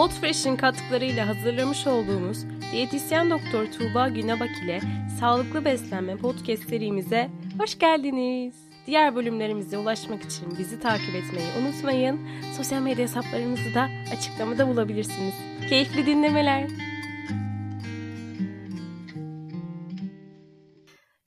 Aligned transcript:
Podfresh'in 0.00 0.56
katkılarıyla 0.56 1.28
hazırlamış 1.28 1.86
olduğumuz 1.86 2.44
diyetisyen 2.72 3.30
doktor 3.30 3.66
Tuğba 3.66 4.08
Günebak 4.08 4.50
ile 4.64 4.80
Sağlıklı 5.20 5.64
Beslenme 5.64 6.16
podcast 6.16 6.68
serimize 6.68 7.30
hoş 7.58 7.78
geldiniz. 7.78 8.54
Diğer 8.86 9.14
bölümlerimize 9.14 9.78
ulaşmak 9.78 10.22
için 10.22 10.58
bizi 10.58 10.80
takip 10.80 11.14
etmeyi 11.14 11.48
unutmayın. 11.60 12.20
Sosyal 12.56 12.82
medya 12.82 13.04
hesaplarımızı 13.04 13.74
da 13.74 13.88
açıklamada 14.12 14.68
bulabilirsiniz. 14.68 15.34
Keyifli 15.68 16.06
dinlemeler. 16.06 16.68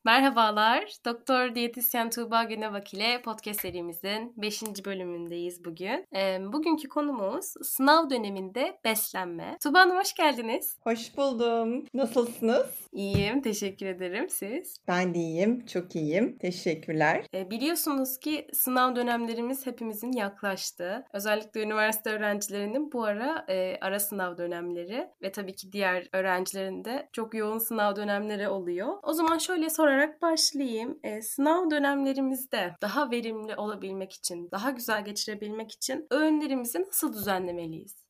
Merhabalar, 0.06 0.94
Doktor 1.06 1.56
Diyetisyen 1.56 2.10
Tuğba 2.10 2.44
Günebak 2.44 2.94
ile 2.94 3.22
podcast 3.22 3.62
serimizin 3.62 4.34
5. 4.38 4.64
bölümündeyiz 4.86 5.66
bugün. 5.66 6.08
Ee, 6.16 6.40
bugünkü 6.54 6.90
konumuz 6.90 7.54
sınav 7.64 8.10
döneminde 8.10 8.80
beslenme. 8.86 9.58
Tuğba 9.63 9.80
Hanım 9.80 9.98
hoş 9.98 10.13
geldiniz. 10.13 10.77
Hoş 10.84 11.18
buldum. 11.18 11.86
Nasılsınız? 11.94 12.66
İyiyim, 12.91 13.41
teşekkür 13.41 13.86
ederim. 13.86 14.30
Siz? 14.30 14.76
Ben 14.88 15.13
de 15.13 15.20
iyiyim, 15.20 15.66
çok 15.66 15.96
iyiyim. 15.96 16.38
Teşekkürler. 16.38 17.26
Ee, 17.34 17.52
biliyorsunuz 17.52 18.18
ki 18.18 18.48
sınav 18.54 18.96
dönemlerimiz 18.96 19.66
hepimizin 19.66 20.12
yaklaştı. 20.12 21.05
Özellikle 21.13 21.62
üniversite 21.63 22.10
öğrencilerinin 22.10 22.91
bu 22.91 23.04
ara 23.04 23.46
e, 23.49 23.77
ara 23.82 23.99
sınav 23.99 24.38
dönemleri 24.38 25.08
ve 25.22 25.32
tabii 25.32 25.55
ki 25.55 25.72
diğer 25.72 26.08
öğrencilerin 26.13 26.85
de 26.85 27.10
çok 27.13 27.34
yoğun 27.34 27.58
sınav 27.60 27.96
dönemleri 27.96 28.49
oluyor. 28.49 28.98
O 29.04 29.13
zaman 29.13 29.38
şöyle 29.38 29.70
sorarak 29.94 30.22
başlayayım. 30.22 31.00
E, 31.04 31.22
sınav 31.22 31.72
dönemlerimizde 31.72 32.76
daha 32.82 33.12
verimli 33.12 33.56
olabilmek 33.56 34.14
için, 34.14 34.52
daha 34.52 34.72
güzel 34.72 35.06
geçirebilmek 35.06 35.72
için 35.72 36.08
öğünlerimizi 36.12 36.82
nasıl 36.82 37.14
düzenlemeliyiz? 37.14 38.02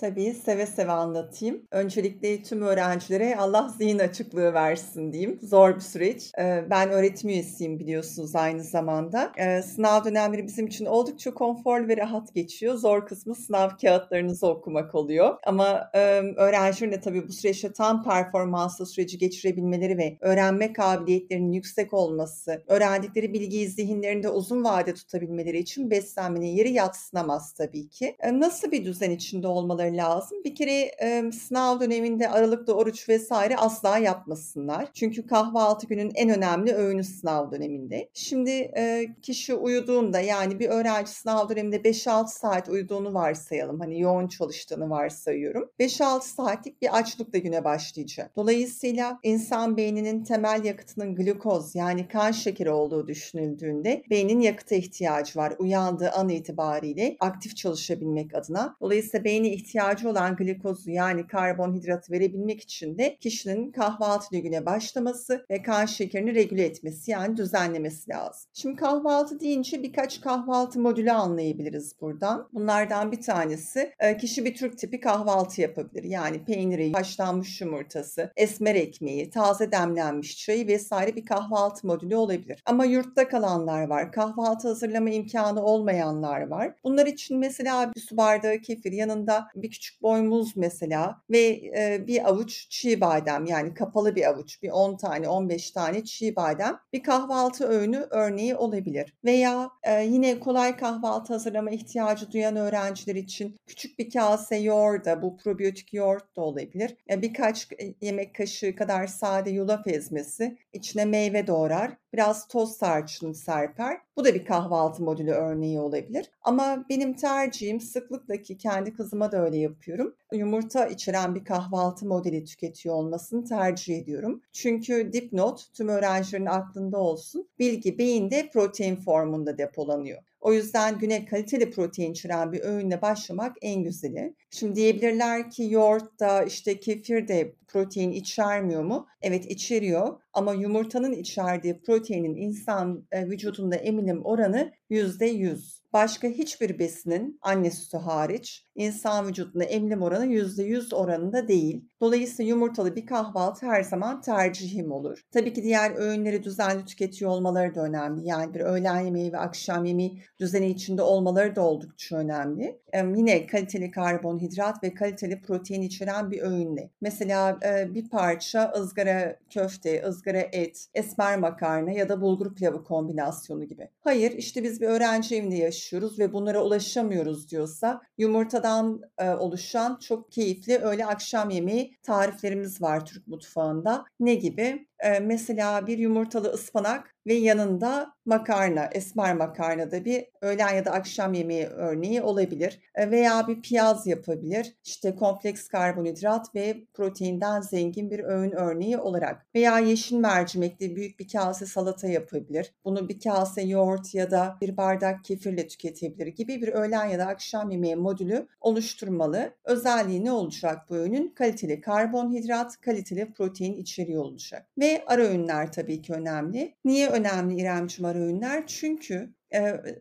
Tabii 0.00 0.34
seve 0.44 0.66
seve 0.66 0.92
anlatayım. 0.92 1.62
Öncelikle 1.70 2.42
tüm 2.42 2.62
öğrencilere 2.62 3.36
Allah 3.36 3.68
zihin 3.78 3.98
açıklığı 3.98 4.54
versin 4.54 5.12
diyeyim. 5.12 5.38
Zor 5.42 5.74
bir 5.74 5.80
süreç. 5.80 6.32
Ben 6.70 6.90
öğretim 6.90 7.30
üyesiyim 7.30 7.78
biliyorsunuz 7.78 8.36
aynı 8.36 8.64
zamanda. 8.64 9.32
Sınav 9.62 10.04
dönemleri 10.04 10.46
bizim 10.46 10.66
için 10.66 10.86
oldukça 10.86 11.34
konforlu 11.34 11.88
ve 11.88 11.96
rahat 11.96 12.34
geçiyor. 12.34 12.74
Zor 12.74 13.06
kısmı 13.06 13.34
sınav 13.34 13.70
kağıtlarınızı 13.82 14.46
okumak 14.46 14.94
oluyor. 14.94 15.36
Ama 15.46 15.90
öğrencilerin 16.36 16.92
de 16.92 17.00
tabii 17.00 17.28
bu 17.28 17.32
süreçte 17.32 17.72
tam 17.72 18.04
performanslı 18.04 18.86
süreci 18.86 19.18
geçirebilmeleri 19.18 19.98
ve 19.98 20.18
öğrenme 20.20 20.72
kabiliyetlerinin 20.72 21.52
yüksek 21.52 21.94
olması, 21.94 22.62
öğrendikleri 22.68 23.32
bilgiyi 23.32 23.68
zihinlerinde 23.68 24.28
uzun 24.28 24.64
vade 24.64 24.94
tutabilmeleri 24.94 25.58
için 25.58 25.90
beslenmenin 25.90 26.56
yeri 26.56 26.72
yatsınamaz 26.72 27.52
tabii 27.52 27.88
ki. 27.88 28.16
Nasıl 28.32 28.72
bir 28.72 28.84
düzen 28.84 29.10
içinde 29.10 29.46
olmaları 29.46 29.87
lazım. 29.96 30.38
Bir 30.44 30.54
kere 30.54 30.90
e, 31.02 31.32
sınav 31.32 31.80
döneminde 31.80 32.28
aralıkta 32.28 32.72
oruç 32.72 33.08
vesaire 33.08 33.56
asla 33.56 33.98
yapmasınlar. 33.98 34.88
Çünkü 34.94 35.26
kahvaltı 35.26 35.86
günün 35.86 36.12
en 36.14 36.30
önemli 36.30 36.74
öğünü 36.74 37.04
sınav 37.04 37.50
döneminde. 37.50 38.08
Şimdi 38.14 38.50
e, 38.50 39.06
kişi 39.22 39.54
uyuduğunda 39.54 40.20
yani 40.20 40.60
bir 40.60 40.68
öğrenci 40.68 41.10
sınav 41.10 41.48
döneminde 41.48 41.76
5-6 41.76 42.28
saat 42.28 42.68
uyuduğunu 42.68 43.14
varsayalım. 43.14 43.80
Hani 43.80 44.00
yoğun 44.00 44.28
çalıştığını 44.28 44.90
varsayıyorum. 44.90 45.70
5-6 45.80 46.22
saatlik 46.22 46.82
bir 46.82 46.96
açlıkla 46.96 47.38
güne 47.38 47.64
başlayacak. 47.64 48.30
Dolayısıyla 48.36 49.18
insan 49.22 49.76
beyninin 49.76 50.24
temel 50.24 50.64
yakıtının 50.64 51.14
glukoz 51.14 51.74
yani 51.74 52.08
kan 52.08 52.32
şekeri 52.32 52.70
olduğu 52.70 53.06
düşünüldüğünde 53.06 54.02
beynin 54.10 54.40
yakıta 54.40 54.74
ihtiyacı 54.74 55.38
var. 55.38 55.54
Uyandığı 55.58 56.10
an 56.10 56.28
itibariyle 56.28 57.16
aktif 57.20 57.56
çalışabilmek 57.56 58.34
adına. 58.34 58.76
Dolayısıyla 58.80 59.24
beyni 59.24 59.48
ihtiyacı 59.48 59.77
ihtiyacı 59.78 60.08
olan 60.08 60.36
glikozu 60.36 60.90
yani 60.90 61.26
karbonhidratı 61.26 62.12
verebilmek 62.12 62.60
için 62.60 62.98
de 62.98 63.16
kişinin 63.20 63.72
kahvaltı 63.72 64.36
güne 64.36 64.66
başlaması 64.66 65.46
ve 65.50 65.62
kan 65.62 65.86
şekerini 65.86 66.34
regüle 66.34 66.64
etmesi 66.64 67.10
yani 67.10 67.36
düzenlemesi 67.36 68.10
lazım. 68.10 68.50
Şimdi 68.52 68.76
kahvaltı 68.76 69.40
deyince 69.40 69.82
birkaç 69.82 70.20
kahvaltı 70.20 70.80
modülü 70.80 71.12
anlayabiliriz 71.12 72.00
buradan. 72.00 72.48
Bunlardan 72.52 73.12
bir 73.12 73.22
tanesi 73.22 73.92
e, 73.98 74.16
kişi 74.16 74.44
bir 74.44 74.54
Türk 74.54 74.78
tipi 74.78 75.00
kahvaltı 75.00 75.60
yapabilir. 75.60 76.04
Yani 76.04 76.44
peyniri, 76.44 76.92
haşlanmış 76.92 77.60
yumurtası, 77.60 78.32
esmer 78.36 78.74
ekmeği, 78.74 79.30
taze 79.30 79.72
demlenmiş 79.72 80.38
çayı 80.38 80.66
vesaire 80.66 81.16
bir 81.16 81.26
kahvaltı 81.26 81.86
modülü 81.86 82.16
olabilir. 82.16 82.62
Ama 82.66 82.84
yurtta 82.84 83.28
kalanlar 83.28 83.86
var. 83.86 84.12
Kahvaltı 84.12 84.68
hazırlama 84.68 85.10
imkanı 85.10 85.62
olmayanlar 85.62 86.46
var. 86.46 86.74
Bunlar 86.84 87.06
için 87.06 87.38
mesela 87.38 87.92
bir 87.96 88.00
su 88.00 88.16
bardağı 88.16 88.58
kefir 88.58 88.92
yanında 88.92 89.48
bir 89.54 89.67
bir 89.68 89.72
küçük 89.72 90.02
boy 90.02 90.22
muz 90.22 90.56
mesela 90.56 91.22
ve 91.30 91.60
e, 91.78 92.04
bir 92.06 92.28
avuç 92.28 92.66
çiğ 92.70 93.00
badem 93.00 93.46
yani 93.46 93.74
kapalı 93.74 94.16
bir 94.16 94.28
avuç 94.30 94.62
bir 94.62 94.70
10 94.70 94.96
tane 94.96 95.28
15 95.28 95.70
tane 95.70 96.04
çiğ 96.04 96.36
badem 96.36 96.78
bir 96.92 97.02
kahvaltı 97.02 97.68
öğünü 97.68 98.06
örneği 98.10 98.56
olabilir. 98.56 99.14
Veya 99.24 99.70
e, 99.82 100.04
yine 100.04 100.40
kolay 100.40 100.76
kahvaltı 100.76 101.32
hazırlama 101.32 101.70
ihtiyacı 101.70 102.32
duyan 102.32 102.56
öğrenciler 102.56 103.14
için 103.14 103.56
küçük 103.66 103.98
bir 103.98 104.10
kase 104.10 104.56
yoğurt 104.56 105.04
da 105.04 105.22
bu 105.22 105.36
probiyotik 105.36 105.94
yoğurt 105.94 106.36
da 106.36 106.40
olabilir. 106.40 106.96
E, 107.10 107.22
birkaç 107.22 107.68
yemek 108.00 108.34
kaşığı 108.34 108.76
kadar 108.76 109.06
sade 109.06 109.50
yulaf 109.50 109.86
ezmesi 109.86 110.58
içine 110.72 111.04
meyve 111.04 111.46
doğrar 111.46 111.96
biraz 112.12 112.48
toz 112.48 112.78
tarçını 112.78 113.34
serper. 113.34 113.98
Bu 114.18 114.24
da 114.24 114.34
bir 114.34 114.44
kahvaltı 114.44 115.02
modülü 115.02 115.30
örneği 115.30 115.80
olabilir. 115.80 116.30
Ama 116.42 116.84
benim 116.88 117.14
tercihim 117.14 117.80
sıklıkla 117.80 118.36
ki 118.36 118.58
kendi 118.58 118.94
kızıma 118.94 119.32
da 119.32 119.44
öyle 119.44 119.56
yapıyorum. 119.56 120.14
Yumurta 120.32 120.86
içeren 120.86 121.34
bir 121.34 121.44
kahvaltı 121.44 122.06
modeli 122.06 122.44
tüketiyor 122.44 122.94
olmasını 122.94 123.44
tercih 123.44 123.98
ediyorum. 123.98 124.42
Çünkü 124.52 125.12
dipnot 125.12 125.66
tüm 125.74 125.88
öğrencilerin 125.88 126.46
aklında 126.46 126.98
olsun. 126.98 127.48
Bilgi 127.58 127.98
beyinde 127.98 128.50
protein 128.52 128.96
formunda 128.96 129.58
depolanıyor. 129.58 130.22
O 130.40 130.52
yüzden 130.52 130.98
güne 130.98 131.24
kaliteli 131.24 131.70
protein 131.70 132.12
içeren 132.12 132.52
bir 132.52 132.60
öğünle 132.60 133.02
başlamak 133.02 133.56
en 133.62 133.82
güzeli. 133.82 134.34
Şimdi 134.50 134.76
diyebilirler 134.76 135.50
ki 135.50 135.66
yoğurt 135.70 136.20
da 136.20 136.44
işte 136.44 136.80
kefir 136.80 137.28
de 137.28 137.54
protein 137.66 138.10
içermiyor 138.10 138.82
mu? 138.82 139.06
Evet 139.22 139.46
içeriyor 139.50 140.20
ama 140.32 140.54
yumurtanın 140.54 141.12
içerdiği 141.12 141.80
proteinin 141.80 142.36
insan 142.36 143.06
vücudunda 143.14 143.76
emilim 143.76 144.24
oranı 144.24 144.72
%100. 144.90 145.77
Başka 145.98 146.28
hiçbir 146.28 146.78
besinin 146.78 147.38
anne 147.42 147.70
sütü 147.70 147.96
hariç 147.96 148.66
insan 148.74 149.28
vücudunda 149.28 149.64
emilim 149.64 150.02
oranı 150.02 150.26
%100 150.26 150.94
oranında 150.94 151.48
değil. 151.48 151.84
Dolayısıyla 152.00 152.48
yumurtalı 152.48 152.96
bir 152.96 153.06
kahvaltı 153.06 153.66
her 153.66 153.82
zaman 153.82 154.20
tercihim 154.20 154.92
olur. 154.92 155.22
Tabii 155.32 155.52
ki 155.52 155.62
diğer 155.62 155.96
öğünleri 155.96 156.42
düzenli 156.42 156.84
tüketiyor 156.84 157.30
olmaları 157.30 157.74
da 157.74 157.82
önemli. 157.82 158.26
Yani 158.26 158.54
bir 158.54 158.60
öğlen 158.60 159.00
yemeği 159.00 159.32
ve 159.32 159.38
akşam 159.38 159.84
yemeği 159.84 160.22
düzeni 160.40 160.70
içinde 160.70 161.02
olmaları 161.02 161.56
da 161.56 161.62
oldukça 161.62 162.16
önemli. 162.16 162.80
Yine 162.94 163.46
kaliteli 163.46 163.90
karbonhidrat 163.90 164.82
ve 164.82 164.94
kaliteli 164.94 165.42
protein 165.42 165.82
içeren 165.82 166.30
bir 166.30 166.42
öğünle. 166.42 166.90
Mesela 167.00 167.58
e, 167.64 167.94
bir 167.94 168.08
parça 168.08 168.72
ızgara 168.76 169.36
köfte, 169.50 170.04
ızgara 170.06 170.40
et, 170.52 170.86
esmer 170.94 171.38
makarna 171.38 171.90
ya 171.90 172.08
da 172.08 172.20
bulgur 172.20 172.54
pilavı 172.54 172.84
kombinasyonu 172.84 173.64
gibi. 173.64 173.88
Hayır 174.00 174.32
işte 174.32 174.62
biz 174.62 174.80
bir 174.80 174.86
öğrenci 174.86 175.36
evinde 175.36 175.56
yaşıyoruz 175.56 175.87
ve 176.18 176.32
bunlara 176.32 176.62
ulaşamıyoruz 176.62 177.50
diyorsa 177.50 178.00
yumurtadan 178.18 179.02
e, 179.18 179.30
oluşan 179.30 179.98
çok 180.00 180.32
keyifli 180.32 180.78
öğle 180.78 181.06
akşam 181.06 181.50
yemeği 181.50 181.98
tariflerimiz 182.02 182.82
var 182.82 183.06
Türk 183.06 183.28
mutfağında. 183.28 184.04
Ne 184.20 184.34
gibi? 184.34 184.86
Mesela 185.22 185.86
bir 185.86 185.98
yumurtalı 185.98 186.48
ıspanak 186.48 187.14
ve 187.26 187.34
yanında 187.34 188.12
makarna, 188.24 188.88
esmer 188.92 189.34
makarna 189.34 189.90
da 189.90 190.04
bir 190.04 190.24
öğlen 190.40 190.74
ya 190.74 190.84
da 190.84 190.90
akşam 190.90 191.34
yemeği 191.34 191.66
örneği 191.66 192.22
olabilir. 192.22 192.80
Veya 192.98 193.48
bir 193.48 193.62
piyaz 193.62 194.06
yapabilir. 194.06 194.74
İşte 194.84 195.14
kompleks 195.14 195.68
karbonhidrat 195.68 196.54
ve 196.54 196.84
proteinden 196.94 197.60
zengin 197.60 198.10
bir 198.10 198.18
öğün 198.18 198.50
örneği 198.50 198.98
olarak. 198.98 199.46
Veya 199.54 199.78
yeşil 199.78 200.16
mercimekli 200.16 200.96
büyük 200.96 201.20
bir 201.20 201.28
kase 201.28 201.66
salata 201.66 202.08
yapabilir. 202.08 202.72
Bunu 202.84 203.08
bir 203.08 203.20
kase 203.20 203.62
yoğurt 203.62 204.14
ya 204.14 204.30
da 204.30 204.56
bir 204.60 204.76
bardak 204.76 205.24
kefirle 205.24 205.68
tüketebilir 205.68 206.26
gibi 206.26 206.62
bir 206.62 206.68
öğlen 206.68 207.06
ya 207.06 207.18
da 207.18 207.26
akşam 207.26 207.70
yemeği 207.70 207.96
modülü 207.96 208.48
oluşturmalı. 208.60 209.54
Özelliği 209.64 210.24
ne 210.24 210.32
olacak 210.32 210.78
bu 210.90 210.94
öğünün? 210.94 211.28
Kaliteli 211.28 211.80
karbonhidrat, 211.80 212.80
kaliteli 212.80 213.32
protein 213.32 213.76
içeriği 213.76 214.18
olacak. 214.18 214.66
Ve 214.78 214.87
ara 215.06 215.22
öğünler 215.22 215.72
tabii 215.72 216.02
ki 216.02 216.12
önemli. 216.12 216.74
Niye 216.84 217.08
önemli 217.08 217.60
İremciğim 217.60 218.10
ara 218.10 218.18
öğünler? 218.18 218.66
Çünkü 218.66 219.34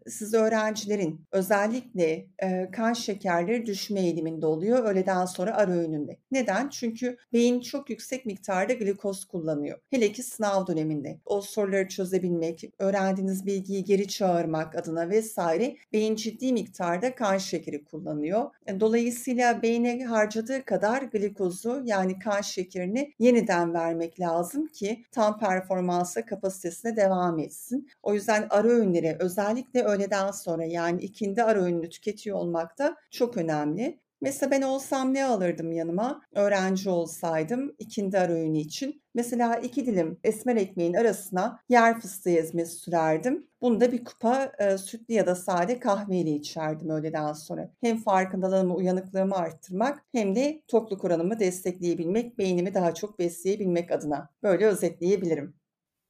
siz 0.08 0.34
öğrencilerin 0.34 1.22
özellikle 1.32 2.28
kan 2.72 2.94
şekerleri 2.94 3.66
düşme 3.66 4.02
eğiliminde 4.02 4.46
oluyor 4.46 4.84
öğleden 4.84 5.26
sonra 5.26 5.56
ara 5.56 5.72
öğününde. 5.72 6.18
Neden? 6.32 6.70
Çünkü 6.70 7.18
beyin 7.34 7.62
çok 7.62 7.90
yüksek 7.90 8.26
miktarda 8.26 8.74
glikoz 8.74 9.26
kullanıyor. 9.26 9.80
Hele 9.90 10.12
ki 10.12 10.24
sınav 10.24 10.68
döneminde. 10.68 11.20
O 11.26 11.42
soruları 11.42 11.88
çözebilmek, 11.88 12.64
öğrendiğiniz 12.80 13.46
bilgiyi 13.46 13.84
geri 13.84 14.08
çağırmak 14.08 14.76
adına 14.76 15.10
vesaire 15.10 15.78
beyin 15.94 16.16
ciddi 16.16 16.54
miktarda 16.54 17.16
kan 17.16 17.38
şekeri 17.38 17.84
kullanıyor. 17.84 18.50
E, 18.68 18.80
dolayısıyla 18.80 19.62
beyne 19.62 20.06
harcadığı 20.06 20.66
kadar 20.66 21.02
glikozu 21.02 21.82
yani 21.86 22.20
kan 22.20 22.42
şekerini 22.42 23.14
yeniden 23.20 23.74
vermek 23.74 24.20
lazım 24.20 24.68
ki 24.68 25.04
tam 25.12 25.40
performansa 25.40 26.26
kapasitesine 26.26 26.96
devam 26.96 27.40
etsin. 27.40 27.90
O 28.04 28.14
yüzden 28.14 28.48
ara 28.50 28.68
öğünleri 28.68 29.16
özellikle 29.20 29.37
öğleden 29.84 30.32
sonra 30.32 30.66
yani 30.66 31.02
ikindi 31.02 31.44
ara 31.44 31.64
öğününü 31.64 31.90
tüketiyor 31.90 32.38
olmak 32.38 32.78
da 32.78 32.96
çok 33.12 33.38
önemli. 33.38 34.00
Mesela 34.22 34.52
ben 34.52 34.62
olsam 34.62 35.14
ne 35.14 35.26
alırdım 35.26 35.72
yanıma? 35.72 36.22
Öğrenci 36.36 36.90
olsaydım 36.90 37.76
ikindi 37.80 38.20
ara 38.20 38.34
öğünü 38.34 38.58
için. 38.58 39.02
Mesela 39.14 39.56
iki 39.56 39.86
dilim 39.86 40.20
esmer 40.24 40.56
ekmeğin 40.56 40.94
arasına 40.94 41.60
yer 41.70 42.00
fıstığı 42.02 42.30
ezmesi 42.30 42.76
sürerdim. 42.76 43.48
Bunu 43.62 43.82
da 43.82 43.92
bir 43.92 44.04
kupa 44.04 44.52
e, 44.60 44.78
sütlü 44.78 45.14
ya 45.14 45.26
da 45.28 45.36
sade 45.36 45.80
kahveyle 45.80 46.32
içerdim 46.32 46.90
öğleden 46.90 47.34
sonra. 47.34 47.72
Hem 47.82 47.98
farkındalığımı, 47.98 48.76
uyanıklığımı 48.76 49.36
arttırmak 49.36 50.06
hem 50.12 50.36
de 50.36 50.62
tokluk 50.68 51.04
oranımı 51.04 51.40
destekleyebilmek, 51.40 52.38
beynimi 52.38 52.74
daha 52.74 52.94
çok 52.94 53.20
besleyebilmek 53.20 53.92
adına. 53.92 54.30
Böyle 54.44 54.66
özetleyebilirim. 54.66 55.57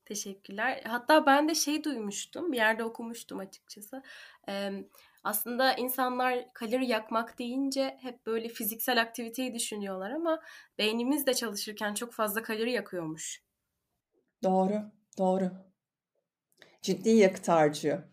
Teşekkürler. 0.07 0.81
Hatta 0.83 1.25
ben 1.25 1.49
de 1.49 1.55
şey 1.55 1.83
duymuştum, 1.83 2.51
bir 2.51 2.57
yerde 2.57 2.83
okumuştum 2.83 3.39
açıkçası. 3.39 4.03
Ee, 4.49 4.71
aslında 5.23 5.73
insanlar 5.73 6.53
kalori 6.53 6.87
yakmak 6.87 7.39
deyince 7.39 7.97
hep 8.01 8.25
böyle 8.25 8.49
fiziksel 8.49 9.01
aktiviteyi 9.01 9.53
düşünüyorlar 9.53 10.11
ama 10.11 10.41
beynimiz 10.77 11.25
de 11.27 11.33
çalışırken 11.33 11.93
çok 11.93 12.13
fazla 12.13 12.43
kalori 12.43 12.71
yakıyormuş. 12.71 13.43
Doğru, 14.43 14.81
doğru. 15.17 15.51
Ciddi 16.81 17.09
yakıt 17.09 17.47
harcıyor. 17.47 18.03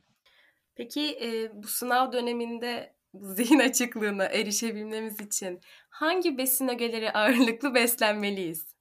Peki 0.75 1.19
e, 1.23 1.62
bu 1.62 1.69
sınav 1.69 2.12
döneminde 2.12 2.94
zihin 3.14 3.58
açıklığına 3.58 4.25
erişebilmemiz 4.25 5.20
için 5.20 5.61
hangi 5.88 6.38
besin 6.38 6.69
ögeleri 6.69 7.12
ağırlıklı 7.12 7.75
beslenmeliyiz? 7.75 8.75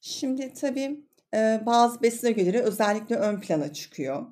Şimdi 0.00 0.54
tabii 0.54 1.05
bazı 1.66 2.02
besin 2.02 2.28
ögeleri 2.28 2.60
özellikle 2.60 3.16
ön 3.16 3.40
plana 3.40 3.72
çıkıyor. 3.72 4.26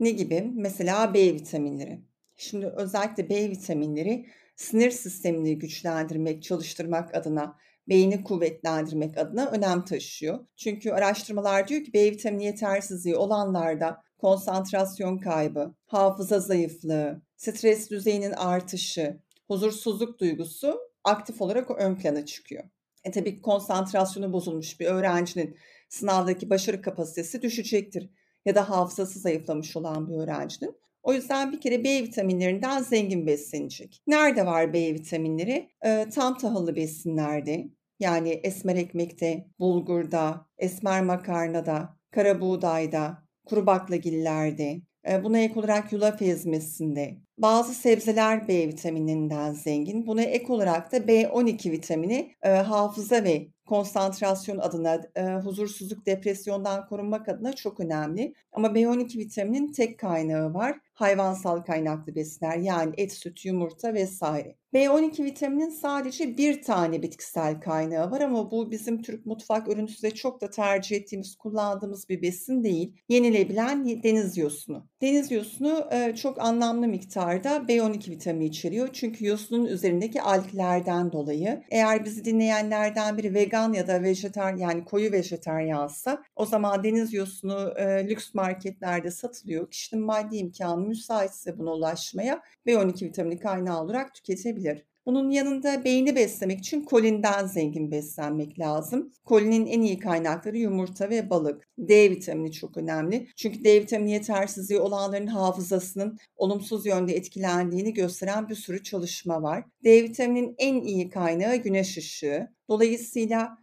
Ne 0.00 0.10
gibi? 0.10 0.50
Mesela 0.54 1.14
B 1.14 1.34
vitaminleri. 1.34 2.00
Şimdi 2.36 2.66
özellikle 2.66 3.30
B 3.30 3.50
vitaminleri 3.50 4.26
sinir 4.56 4.90
sistemini 4.90 5.58
güçlendirmek, 5.58 6.42
çalıştırmak 6.42 7.14
adına, 7.14 7.56
beyni 7.88 8.24
kuvvetlendirmek 8.24 9.18
adına 9.18 9.46
önem 9.46 9.84
taşıyor. 9.84 10.46
Çünkü 10.56 10.90
araştırmalar 10.90 11.68
diyor 11.68 11.84
ki 11.84 11.92
B 11.92 12.10
vitamini 12.10 12.44
yetersizliği 12.44 13.16
olanlarda 13.16 14.02
konsantrasyon 14.18 15.18
kaybı, 15.18 15.74
hafıza 15.86 16.40
zayıflığı, 16.40 17.22
stres 17.36 17.90
düzeyinin 17.90 18.32
artışı, 18.32 19.20
huzursuzluk 19.48 20.18
duygusu 20.18 20.80
aktif 21.04 21.40
olarak 21.40 21.70
ön 21.70 21.96
plana 21.96 22.26
çıkıyor. 22.26 22.64
E 23.04 23.10
tabii 23.10 23.42
konsantrasyonu 23.42 24.32
bozulmuş 24.32 24.80
bir 24.80 24.86
öğrencinin 24.86 25.56
sınavdaki 25.88 26.50
başarı 26.50 26.82
kapasitesi 26.82 27.42
düşecektir 27.42 28.10
ya 28.44 28.54
da 28.54 28.70
hafızası 28.70 29.18
zayıflamış 29.18 29.76
olan 29.76 30.08
bir 30.08 30.14
öğrencinin. 30.14 30.76
O 31.02 31.12
yüzden 31.12 31.52
bir 31.52 31.60
kere 31.60 31.84
B 31.84 32.02
vitaminlerinden 32.02 32.82
zengin 32.82 33.26
beslenecek. 33.26 34.02
Nerede 34.06 34.46
var 34.46 34.72
B 34.72 34.94
vitaminleri? 34.94 35.70
Ee, 35.84 36.06
tam 36.14 36.38
tahıllı 36.38 36.76
besinlerde, 36.76 37.70
yani 38.00 38.30
esmer 38.30 38.76
ekmekte, 38.76 39.46
bulgurda, 39.58 40.46
esmer 40.58 41.02
makarnada, 41.02 41.96
kara 42.10 42.40
buğdayda, 42.40 43.24
kuru 43.44 43.66
baklagillerde, 43.66 44.80
Buna 45.24 45.38
ek 45.38 45.60
olarak 45.60 45.92
yulaf 45.92 46.22
ezmesinde. 46.22 47.16
Bazı 47.42 47.74
sebzeler 47.74 48.48
B 48.48 48.68
vitamininden 48.68 49.52
zengin. 49.52 50.06
Buna 50.06 50.22
ek 50.22 50.52
olarak 50.52 50.92
da 50.92 50.96
B12 50.96 51.70
vitamini 51.70 52.34
e, 52.42 52.50
hafıza 52.50 53.24
ve 53.24 53.48
konsantrasyon 53.66 54.58
adına, 54.58 55.00
e, 55.16 55.22
huzursuzluk, 55.24 56.06
depresyondan 56.06 56.86
korunmak 56.86 57.28
adına 57.28 57.52
çok 57.52 57.80
önemli. 57.80 58.34
Ama 58.52 58.68
B12 58.68 59.18
vitaminin 59.18 59.72
tek 59.72 59.98
kaynağı 59.98 60.54
var. 60.54 60.78
Hayvansal 60.94 61.62
kaynaklı 61.62 62.14
besinler 62.14 62.56
yani 62.56 62.94
et, 62.96 63.12
süt, 63.12 63.44
yumurta 63.44 63.94
vesaire. 63.94 64.56
B12 64.74 65.24
vitaminin 65.24 65.70
sadece 65.70 66.36
bir 66.36 66.62
tane 66.62 67.02
bitkisel 67.02 67.60
kaynağı 67.60 68.10
var 68.10 68.20
ama 68.20 68.50
bu 68.50 68.70
bizim 68.70 69.02
Türk 69.02 69.26
mutfak 69.26 69.68
ürüntüsünde 69.68 70.14
çok 70.14 70.40
da 70.40 70.50
tercih 70.50 70.96
ettiğimiz, 70.96 71.36
kullandığımız 71.36 72.08
bir 72.08 72.22
besin 72.22 72.64
değil. 72.64 72.96
Yenilebilen 73.08 74.02
deniz 74.02 74.36
yosunu. 74.36 74.86
Deniz 75.02 75.30
yosunu 75.30 75.88
e, 75.92 76.14
çok 76.16 76.40
anlamlı 76.40 76.88
miktarda 76.88 77.56
B12 77.56 78.10
vitamini 78.10 78.46
içeriyor. 78.46 78.88
Çünkü 78.92 79.26
yosunun 79.26 79.66
üzerindeki 79.66 80.22
alglerden 80.22 81.12
dolayı. 81.12 81.62
Eğer 81.70 82.04
bizi 82.04 82.24
dinleyenlerden 82.24 83.18
biri 83.18 83.34
vegan 83.34 83.72
ya 83.72 83.88
da 83.88 84.02
vejetar 84.02 84.54
yani 84.54 84.84
koyu 84.84 85.12
vejetaryansa 85.12 86.22
o 86.36 86.46
zaman 86.46 86.84
deniz 86.84 87.12
yosunu 87.12 87.74
e, 87.76 88.08
lüks 88.08 88.34
marketlerde 88.34 89.10
satılıyor. 89.10 89.70
Kişinin 89.70 90.04
maddi 90.04 90.36
imkanı 90.36 90.86
müsaitse 90.86 91.58
buna 91.58 91.72
ulaşmaya 91.72 92.42
B12 92.66 93.04
vitamini 93.04 93.38
kaynağı 93.38 93.82
olarak 93.82 94.14
tüketebilir. 94.14 94.59
Bunun 95.06 95.30
yanında 95.30 95.84
beyni 95.84 96.16
beslemek 96.16 96.58
için 96.58 96.82
kolinden 96.82 97.46
zengin 97.46 97.90
beslenmek 97.90 98.58
lazım. 98.58 99.12
Kolinin 99.24 99.66
en 99.66 99.82
iyi 99.82 99.98
kaynakları 99.98 100.58
yumurta 100.58 101.10
ve 101.10 101.30
balık. 101.30 101.68
D 101.78 102.10
vitamini 102.10 102.52
çok 102.52 102.76
önemli. 102.76 103.28
Çünkü 103.36 103.64
D 103.64 103.80
vitamini 103.80 104.12
yetersizliği 104.12 104.80
olanların 104.80 105.26
hafızasının 105.26 106.18
olumsuz 106.36 106.86
yönde 106.86 107.16
etkilendiğini 107.16 107.94
gösteren 107.94 108.48
bir 108.48 108.54
sürü 108.54 108.82
çalışma 108.82 109.42
var. 109.42 109.64
D 109.84 110.02
vitaminin 110.02 110.54
en 110.58 110.80
iyi 110.82 111.10
kaynağı 111.10 111.56
güneş 111.56 111.98
ışığı. 111.98 112.48
Dolayısıyla 112.68 113.58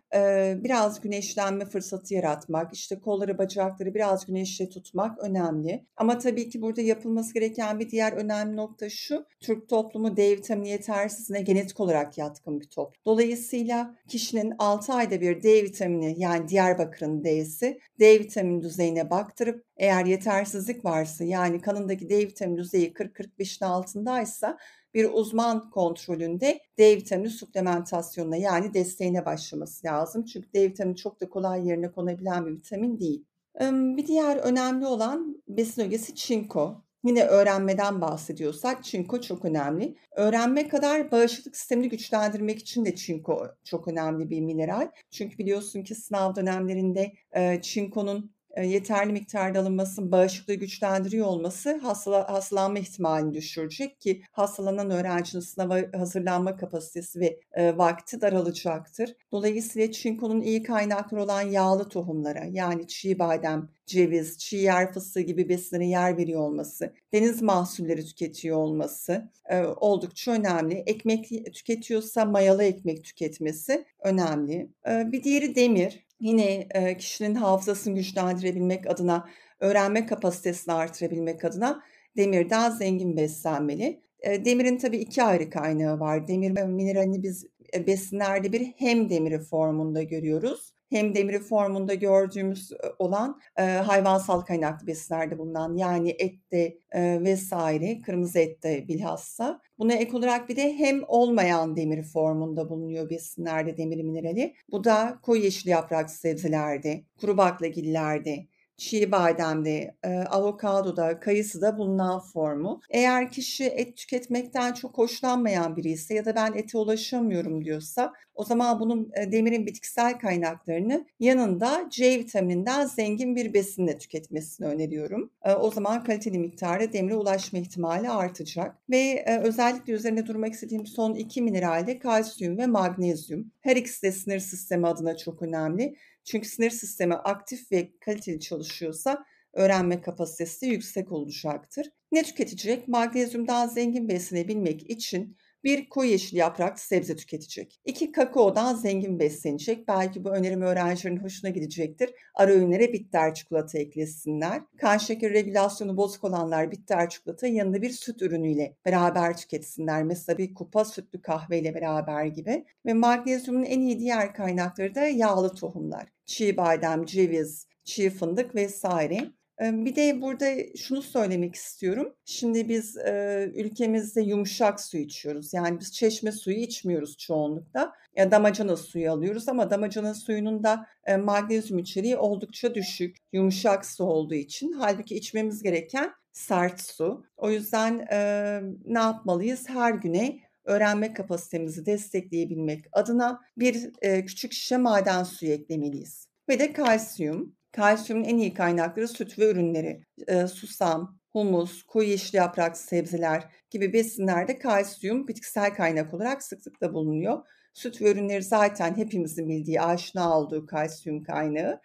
biraz 0.63 1.01
güneşlenme 1.01 1.65
fırsatı 1.65 2.13
yaratmak, 2.13 2.73
işte 2.73 2.99
kolları, 2.99 3.37
bacakları 3.37 3.93
biraz 3.95 4.25
güneşle 4.25 4.69
tutmak 4.69 5.19
önemli. 5.19 5.85
Ama 5.97 6.17
tabii 6.17 6.49
ki 6.49 6.61
burada 6.61 6.81
yapılması 6.81 7.33
gereken 7.33 7.79
bir 7.79 7.89
diğer 7.89 8.13
önemli 8.13 8.55
nokta 8.55 8.89
şu, 8.89 9.25
Türk 9.39 9.69
toplumu 9.69 10.17
D 10.17 10.37
vitamini 10.37 10.69
yetersizliğine 10.69 11.43
genetik 11.43 11.79
olarak 11.79 12.17
yatkın 12.17 12.59
bir 12.59 12.69
toplum. 12.69 13.01
Dolayısıyla 13.05 13.95
kişinin 14.07 14.53
6 14.59 14.93
ayda 14.93 15.21
bir 15.21 15.43
D 15.43 15.63
vitamini 15.63 16.15
yani 16.17 16.47
Diyarbakır'ın 16.47 17.23
D'si 17.23 17.79
D 17.99 18.19
vitamini 18.19 18.61
düzeyine 18.61 19.09
baktırıp 19.09 19.65
eğer 19.77 20.05
yetersizlik 20.05 20.85
varsa 20.85 21.23
yani 21.23 21.61
kanındaki 21.61 22.09
D 22.09 22.19
vitamini 22.19 22.57
düzeyi 22.57 22.93
40-45'in 22.93 23.65
altındaysa 23.65 24.57
bir 24.93 25.09
uzman 25.13 25.69
kontrolünde 25.69 26.59
D 26.77 26.97
vitamini 26.97 27.29
suplementasyonuna 27.29 28.37
yani 28.37 28.73
desteğine 28.73 29.25
başlaması 29.25 29.87
lazım. 29.87 30.25
Çünkü 30.25 30.53
D 30.53 30.69
vitamini 30.69 30.95
çok 30.95 31.21
da 31.21 31.29
kolay 31.29 31.67
yerine 31.67 31.91
konabilen 31.91 32.45
bir 32.45 32.51
vitamin 32.51 32.99
değil. 32.99 33.25
Bir 33.61 34.07
diğer 34.07 34.37
önemli 34.37 34.85
olan 34.85 35.43
besin 35.47 35.81
ögesi 35.81 36.15
çinko. 36.15 36.83
Yine 37.03 37.23
öğrenmeden 37.23 38.01
bahsediyorsak 38.01 38.83
çinko 38.83 39.21
çok 39.21 39.45
önemli. 39.45 39.95
Öğrenme 40.15 40.67
kadar 40.67 41.11
bağışıklık 41.11 41.57
sistemini 41.57 41.89
güçlendirmek 41.89 42.59
için 42.59 42.85
de 42.85 42.95
çinko 42.95 43.47
çok 43.63 43.87
önemli 43.87 44.29
bir 44.29 44.41
mineral. 44.41 44.91
Çünkü 45.11 45.37
biliyorsun 45.37 45.83
ki 45.83 45.95
sınav 45.95 46.35
dönemlerinde 46.35 47.13
çinkonun 47.61 48.36
yeterli 48.63 49.13
miktarda 49.13 49.59
alınması, 49.59 50.11
bağışıklığı 50.11 50.53
güçlendiriyor 50.53 51.27
olması 51.27 51.77
hastala, 51.77 52.33
hastalanma 52.33 52.79
ihtimalini 52.79 53.33
düşürecek 53.33 54.01
ki 54.01 54.21
hastalanan 54.31 54.91
öğrencinin 54.91 55.41
sınava 55.41 55.79
hazırlanma 55.95 56.57
kapasitesi 56.57 57.19
ve 57.19 57.39
e, 57.53 57.77
vakti 57.77 58.21
daralacaktır. 58.21 59.15
Dolayısıyla 59.31 59.91
çinkonun 59.91 60.41
iyi 60.41 60.63
kaynakları 60.63 61.23
olan 61.23 61.41
yağlı 61.41 61.89
tohumlara 61.89 62.45
yani 62.51 62.87
çiğ 62.87 63.19
badem, 63.19 63.69
ceviz, 63.85 64.37
çiğ 64.37 64.57
yer 64.57 64.93
fıstığı 64.93 65.21
gibi 65.21 65.49
besinlere 65.49 65.87
yer 65.87 66.17
veriyor 66.17 66.41
olması, 66.41 66.93
deniz 67.13 67.41
mahsulleri 67.41 68.05
tüketiyor 68.05 68.57
olması 68.57 69.31
e, 69.49 69.63
oldukça 69.63 70.31
önemli. 70.31 70.73
Ekmek 70.73 71.29
tüketiyorsa 71.53 72.25
mayalı 72.25 72.63
ekmek 72.63 73.03
tüketmesi 73.03 73.85
önemli. 74.03 74.69
E, 74.89 75.11
bir 75.11 75.23
diğeri 75.23 75.55
demir. 75.55 76.06
Yine 76.19 76.67
e, 76.71 76.97
kişinin 76.97 77.35
hafızasını 77.35 77.95
güçlendirebilmek 77.95 78.87
adına, 78.91 79.29
öğrenme 79.59 80.05
kapasitesini 80.05 80.73
artırabilmek 80.73 81.45
adına 81.45 81.83
demirden 82.17 82.71
zengin 82.71 83.17
beslenmeli. 83.17 84.01
E, 84.19 84.45
demirin 84.45 84.77
tabii 84.77 84.97
iki 84.97 85.23
ayrı 85.23 85.49
kaynağı 85.49 85.99
var. 85.99 86.27
Demir 86.27 86.51
mineralini 86.51 87.23
biz 87.23 87.45
besinlerde 87.87 88.51
bir 88.51 88.61
hem 88.77 89.09
demiri 89.09 89.39
formunda 89.39 90.03
görüyoruz 90.03 90.76
hem 90.89 91.15
demiri 91.15 91.39
formunda 91.39 91.93
gördüğümüz 91.93 92.71
olan 92.99 93.39
e, 93.57 93.63
hayvansal 93.63 94.41
kaynaklı 94.41 94.87
besinlerde 94.87 95.37
bulunan 95.37 95.75
yani 95.75 96.09
ette 96.09 96.77
e, 96.91 97.23
vesaire 97.23 98.01
kırmızı 98.01 98.39
ette 98.39 98.87
bilhassa. 98.87 99.61
Buna 99.79 99.93
ek 99.93 100.17
olarak 100.17 100.49
bir 100.49 100.55
de 100.55 100.77
hem 100.77 101.01
olmayan 101.07 101.75
demir 101.75 102.03
formunda 102.03 102.69
bulunuyor 102.69 103.09
besinlerde 103.09 103.77
demir 103.77 104.03
minerali. 104.03 104.53
Bu 104.71 104.83
da 104.83 105.19
koyu 105.23 105.43
yeşil 105.43 105.69
yaprak 105.69 106.09
sebzelerde, 106.09 107.03
kuru 107.21 107.37
baklagillerde, 107.37 108.47
çiğ 108.77 109.11
bademde, 109.11 109.95
e, 110.03 110.09
avokadoda, 110.09 111.19
kayısıda 111.19 111.77
bulunan 111.77 112.19
formu. 112.19 112.81
Eğer 112.89 113.31
kişi 113.31 113.65
et 113.65 113.97
tüketmekten 113.97 114.73
çok 114.73 114.97
hoşlanmayan 114.97 115.75
biri 115.75 115.89
ise 115.89 116.13
ya 116.13 116.25
da 116.25 116.35
ben 116.35 116.53
ete 116.53 116.77
ulaşamıyorum 116.77 117.65
diyorsa 117.65 118.13
o 118.35 118.43
zaman 118.43 118.79
bunun 118.79 119.11
e, 119.15 119.31
demirin 119.31 119.65
bitkisel 119.65 120.19
kaynaklarını 120.19 121.05
yanında 121.19 121.87
C 121.89 122.19
vitamininden 122.19 122.85
zengin 122.85 123.35
bir 123.35 123.53
besinle 123.53 123.97
tüketmesini 123.97 124.67
öneriyorum. 124.67 125.31
E, 125.43 125.53
o 125.53 125.71
zaman 125.71 126.03
kaliteli 126.03 126.39
miktarda 126.39 126.93
demire 126.93 127.15
ulaşma 127.15 127.59
ihtimali 127.59 128.09
artacak. 128.09 128.75
Ve 128.89 128.97
e, 128.97 129.39
özellikle 129.39 129.93
üzerine 129.93 130.27
durmak 130.27 130.53
istediğim 130.53 130.85
son 130.85 131.13
iki 131.13 131.41
mineralde 131.41 131.99
kalsiyum 131.99 132.57
ve 132.57 132.65
magnezyum. 132.65 133.51
Her 133.61 133.75
ikisi 133.75 134.03
de 134.03 134.11
sinir 134.11 134.39
sistemi 134.39 134.87
adına 134.87 135.17
çok 135.17 135.41
önemli. 135.41 135.95
Çünkü 136.27 136.47
sinir 136.47 136.69
sistemi 136.69 137.13
aktif 137.13 137.71
ve 137.71 137.91
kaliteli 137.99 138.39
çalışıyorsa 138.39 139.25
öğrenme 139.53 140.01
kapasitesi 140.01 140.65
yüksek 140.65 141.11
olacaktır. 141.11 141.91
Ne 142.11 142.23
tüketecek? 142.23 142.87
Magnezyumdan 142.87 143.67
zengin 143.67 144.09
beslenebilmek 144.09 144.89
için 144.89 145.37
bir 145.67 145.89
koyu 145.89 146.11
yeşil 146.11 146.37
yapraklı 146.37 146.81
sebze 146.81 147.15
tüketecek. 147.15 147.81
İki 147.85 148.11
kakaodan 148.11 148.75
zengin 148.75 149.19
beslenecek. 149.19 149.87
Belki 149.87 150.23
bu 150.23 150.29
önerim 150.29 150.61
öğrencilerin 150.61 151.17
hoşuna 151.17 151.49
gidecektir. 151.49 152.09
Ara 152.35 152.51
öğünlere 152.51 152.93
bitter 152.93 153.33
çikolata 153.33 153.77
eklesinler. 153.77 154.61
Kan 154.77 154.97
şekeri 154.97 155.33
regülasyonu 155.33 155.97
bozuk 155.97 156.23
olanlar 156.23 156.71
bitter 156.71 157.09
çikolata 157.09 157.47
yanında 157.47 157.81
bir 157.81 157.89
süt 157.89 158.21
ürünüyle 158.21 158.77
beraber 158.85 159.37
tüketsinler. 159.37 160.03
Mesela 160.03 160.37
bir 160.37 160.53
kupa 160.53 160.85
sütlü 160.85 161.21
kahveyle 161.21 161.75
beraber 161.75 162.25
gibi. 162.25 162.65
Ve 162.85 162.93
magnezyumun 162.93 163.63
en 163.63 163.79
iyi 163.79 163.99
diğer 163.99 164.33
kaynakları 164.33 164.95
da 164.95 165.01
yağlı 165.01 165.55
tohumlar. 165.55 166.07
Çiğ 166.25 166.57
badem, 166.57 167.05
ceviz, 167.05 167.67
çiğ 167.83 168.09
fındık 168.09 168.55
vesaire. 168.55 169.31
Bir 169.61 169.95
de 169.95 170.21
burada 170.21 170.75
şunu 170.77 171.01
söylemek 171.01 171.55
istiyorum. 171.55 172.13
Şimdi 172.25 172.69
biz 172.69 172.97
e, 172.97 173.51
ülkemizde 173.55 174.21
yumuşak 174.21 174.81
su 174.81 174.97
içiyoruz. 174.97 175.53
Yani 175.53 175.79
biz 175.79 175.93
çeşme 175.93 176.31
suyu 176.31 176.57
içmiyoruz 176.57 177.17
çoğunlukla. 177.17 177.93
Ya 178.15 178.31
damacana 178.31 178.77
suyu 178.77 179.11
alıyoruz 179.11 179.49
ama 179.49 179.69
damacana 179.69 180.13
suyunun 180.13 180.63
da 180.63 180.87
e, 181.05 181.17
magnezyum 181.17 181.79
içeriği 181.79 182.17
oldukça 182.17 182.75
düşük. 182.75 183.17
Yumuşak 183.33 183.85
su 183.85 184.03
olduğu 184.03 184.35
için. 184.35 184.71
Halbuki 184.71 185.15
içmemiz 185.15 185.63
gereken 185.63 186.11
sert 186.31 186.81
su. 186.81 187.25
O 187.37 187.49
yüzden 187.49 188.07
e, 188.11 188.59
ne 188.85 188.99
yapmalıyız? 188.99 189.69
Her 189.69 189.93
güne 189.93 190.39
öğrenme 190.65 191.13
kapasitemizi 191.13 191.85
destekleyebilmek 191.85 192.85
adına 192.91 193.41
bir 193.57 193.91
e, 194.01 194.25
küçük 194.25 194.53
şişe 194.53 194.77
maden 194.77 195.23
suyu 195.23 195.51
eklemeliyiz. 195.51 196.27
Ve 196.49 196.59
de 196.59 196.73
kalsiyum. 196.73 197.56
Kalsiyumun 197.71 198.25
en 198.25 198.37
iyi 198.37 198.53
kaynakları 198.53 199.07
süt 199.07 199.39
ve 199.39 199.51
ürünleri. 199.51 200.01
E, 200.27 200.47
susam, 200.47 201.19
humus, 201.31 201.83
koyu 201.83 202.09
yeşil 202.09 202.37
yaprak 202.37 202.77
sebzeler 202.77 203.43
gibi 203.69 203.93
besinlerde 203.93 204.59
kalsiyum 204.59 205.27
bitkisel 205.27 205.75
kaynak 205.75 206.13
olarak 206.13 206.43
sıklıkla 206.43 206.93
bulunuyor. 206.93 207.37
Süt 207.77 208.01
ve 208.01 208.11
ürünleri 208.11 208.43
zaten 208.43 208.97
hepimizin 208.97 209.49
bildiği, 209.49 209.81
aşina 209.81 210.39
olduğu 210.39 210.65
kalsiyum 210.65 211.23
kaynağı. 211.23 211.81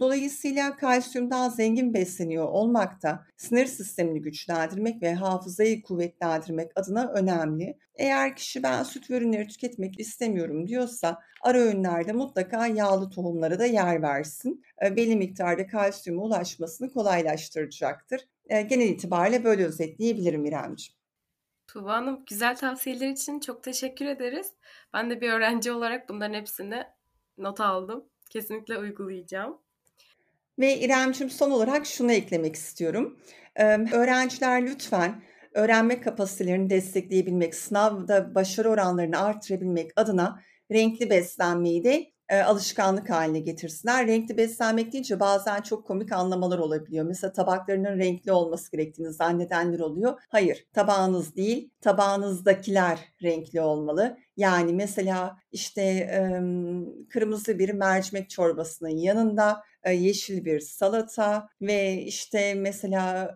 Dolayısıyla 0.00 0.76
kalsiyumdan 0.76 1.48
zengin 1.48 1.94
besleniyor 1.94 2.44
olmak 2.44 3.02
da 3.02 3.26
sinir 3.36 3.66
sistemini 3.66 4.22
güçlendirmek 4.22 5.02
ve 5.02 5.14
hafızayı 5.14 5.82
kuvvetlendirmek 5.82 6.72
adına 6.76 7.12
önemli. 7.12 7.78
Eğer 7.94 8.36
kişi 8.36 8.62
ben 8.62 8.82
süt 8.82 9.10
ve 9.10 9.16
ürünleri 9.16 9.48
tüketmek 9.48 10.00
istemiyorum 10.00 10.66
diyorsa 10.68 11.18
ara 11.42 11.58
öğünlerde 11.58 12.12
mutlaka 12.12 12.66
yağlı 12.66 13.10
tohumlara 13.10 13.58
da 13.58 13.66
yer 13.66 14.02
versin. 14.02 14.64
Belli 14.82 15.16
miktarda 15.16 15.66
kalsiyuma 15.66 16.22
ulaşmasını 16.22 16.92
kolaylaştıracaktır. 16.92 18.28
Genel 18.48 18.88
itibariyle 18.88 19.44
böyle 19.44 19.64
özetleyebilirim 19.64 20.46
İremciğim. 20.46 21.01
Tuğba 21.72 21.92
Hanım 21.92 22.24
güzel 22.30 22.56
tavsiyeler 22.56 23.08
için 23.08 23.40
çok 23.40 23.62
teşekkür 23.62 24.06
ederiz. 24.06 24.46
Ben 24.94 25.10
de 25.10 25.20
bir 25.20 25.32
öğrenci 25.32 25.72
olarak 25.72 26.08
bunların 26.08 26.34
hepsini 26.34 26.84
not 27.38 27.60
aldım. 27.60 28.04
Kesinlikle 28.30 28.78
uygulayacağım. 28.78 29.58
Ve 30.58 30.78
İremciğim 30.78 31.30
son 31.30 31.50
olarak 31.50 31.86
şunu 31.86 32.12
eklemek 32.12 32.56
istiyorum. 32.56 33.18
öğrenciler 33.92 34.66
lütfen 34.66 35.22
öğrenme 35.54 36.00
kapasitelerini 36.00 36.70
destekleyebilmek, 36.70 37.54
sınavda 37.54 38.34
başarı 38.34 38.70
oranlarını 38.70 39.18
artırabilmek 39.18 39.90
adına 39.96 40.42
renkli 40.72 41.10
beslenmeyi 41.10 41.84
de 41.84 42.11
e, 42.32 42.42
alışkanlık 42.42 43.10
haline 43.10 43.40
getirsinler. 43.40 44.06
Renkli 44.06 44.36
beslenmek 44.36 44.92
deyince 44.92 45.20
bazen 45.20 45.60
çok 45.60 45.86
komik 45.86 46.12
anlamalar 46.12 46.58
olabiliyor. 46.58 47.04
Mesela 47.04 47.32
tabaklarının 47.32 47.98
renkli 47.98 48.32
olması 48.32 48.70
gerektiğini 48.70 49.12
zannedenler 49.12 49.80
oluyor. 49.80 50.20
Hayır, 50.28 50.66
tabağınız 50.72 51.36
değil, 51.36 51.70
tabağınızdakiler 51.80 52.98
renkli 53.22 53.60
olmalı. 53.60 54.18
Yani 54.36 54.72
mesela 54.72 55.36
işte 55.52 56.08
kırmızı 57.10 57.58
bir 57.58 57.70
mercimek 57.70 58.30
çorbasının 58.30 58.96
yanında 58.96 59.62
e, 59.84 59.92
yeşil 59.92 60.44
bir 60.44 60.60
salata 60.60 61.48
ve 61.60 62.02
işte 62.02 62.54
mesela 62.54 63.34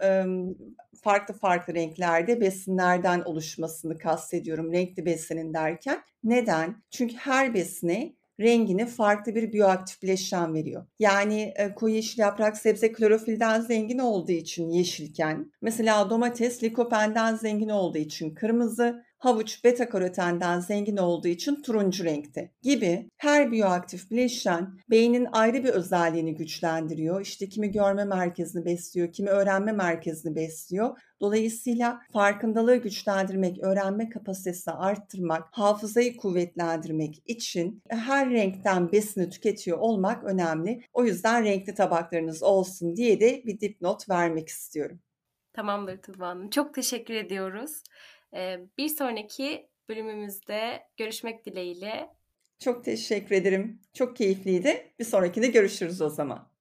farklı 1.03 1.35
farklı 1.35 1.75
renklerde 1.75 2.41
besinlerden 2.41 3.21
oluşmasını 3.21 3.99
kastediyorum 3.99 4.73
renkli 4.73 5.07
beslenin 5.07 5.55
derken. 5.55 6.03
Neden? 6.25 6.83
Çünkü 6.91 7.17
her 7.17 7.55
besine 7.55 8.16
rengini 8.41 8.87
farklı 8.87 9.35
bir 9.35 9.53
biyoaktif 9.53 10.03
bileşen 10.03 10.55
veriyor. 10.55 10.87
Yani 10.99 11.53
e, 11.57 11.75
koyu 11.75 11.95
yeşil 11.95 12.21
yaprak 12.21 12.57
sebze 12.57 12.93
klorofilden 12.93 13.61
zengin 13.61 13.99
olduğu 13.99 14.33
için 14.33 14.71
yeşilken, 14.71 15.53
mesela 15.61 16.11
domates 16.11 16.63
likopenden 16.63 17.37
zengin 17.37 17.69
olduğu 17.69 17.99
için 17.99 18.35
kırmızı, 18.35 19.05
havuç 19.27 19.65
beta 19.65 19.89
karotenden 19.89 20.61
zengin 20.61 20.97
olduğu 20.97 21.29
için 21.29 21.63
turuncu 21.63 22.05
renkte 22.05 22.51
gibi 22.63 23.11
her 23.17 23.53
biyoaktif 23.53 24.11
bileşen 24.11 24.79
beynin 24.91 25.29
ayrı 25.33 25.65
bir 25.65 25.69
özelliğini 25.69 26.35
güçlendiriyor. 26.35 27.21
İşte 27.21 27.49
kimi 27.49 27.71
görme 27.71 28.05
merkezini 28.05 28.65
besliyor, 28.65 29.13
kimi 29.13 29.31
öğrenme 29.31 29.73
merkezini 29.73 30.37
besliyor. 30.37 30.99
Dolayısıyla 31.21 32.01
farkındalığı 32.13 32.77
güçlendirmek, 32.77 33.59
öğrenme 33.63 34.09
kapasitesini 34.09 34.75
arttırmak, 34.75 35.49
hafızayı 35.53 36.17
kuvvetlendirmek 36.17 37.23
için 37.25 37.83
her 37.89 38.31
renkten 38.31 38.93
besini 38.93 39.31
tüketiyor 39.31 39.79
olmak 39.79 40.25
önemli. 40.25 40.81
O 40.93 41.05
yüzden 41.05 41.45
renkli 41.45 41.75
tabaklarınız 41.75 42.43
olsun 42.43 42.97
diye 42.97 43.21
de 43.21 43.43
bir 43.47 43.61
dipnot 43.61 44.11
vermek 44.11 44.49
istiyorum. 44.49 45.01
Tamamdır 45.57 46.03
Tuba 46.03 46.29
Hanım. 46.29 46.51
Çok 46.51 46.75
teşekkür 46.75 47.15
ediyoruz. 47.15 47.83
Bir 48.79 48.89
sonraki 48.89 49.69
bölümümüzde 49.89 50.83
görüşmek 50.97 51.47
dileğiyle. 51.47 52.09
Çok 52.59 52.85
teşekkür 52.85 53.35
ederim. 53.35 53.81
Çok 53.95 54.17
keyifliydi. 54.17 54.93
Bir 54.99 55.05
sonrakinde 55.05 55.47
görüşürüz 55.47 56.03
o 56.03 56.09
zaman. 56.09 56.56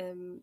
um, 0.00 0.40